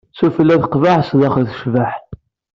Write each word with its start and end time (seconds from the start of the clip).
Sufella 0.19 0.55
Teqbeḥ, 0.63 0.99
sdaxel 1.07 1.45
Tecbeḥ. 1.47 1.91